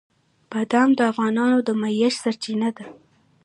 بادام 0.51 0.89
د 0.95 0.99
افغانانو 1.11 1.57
د 1.67 1.69
معیشت 1.81 2.19
سرچینه 2.23 2.69
ده. 2.77 2.85